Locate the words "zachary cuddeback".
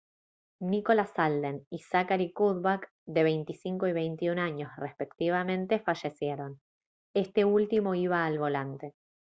1.77-2.91